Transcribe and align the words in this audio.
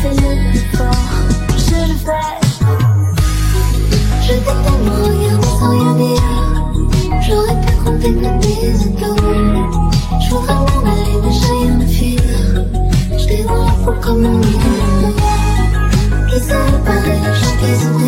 fais-le 0.00 0.50
plus 0.50 0.76
fort, 0.76 1.10
je 1.56 1.78
le 1.86 1.96
fais. 2.04 2.36
Je 4.22 4.28
t'ai 4.28 4.40
tellement 4.40 4.98
regardé 5.04 5.46
sans 5.60 5.70
rien 5.70 5.92
dire. 5.94 6.28
J'aurais 7.22 7.58
pu 7.60 7.72
compter 7.84 8.12
que 8.14 8.28
tes 8.42 8.70
atomes. 9.04 9.70
Je 10.20 10.28
voudrais 10.34 10.54
m'en 10.54 10.80
aller, 10.90 11.16
j'ai 11.30 11.52
rien 11.52 11.80
à 11.80 11.86
fuir. 11.86 12.20
J'étais 13.16 13.44
dans 13.44 13.64
la 13.64 13.72
peau 13.72 13.94
comme 14.00 14.24
un 14.24 14.38
million 14.38 15.14
Qui 16.28 16.38
savent 16.40 16.82
pas 16.84 17.00
les 17.06 18.07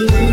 you 0.00 0.29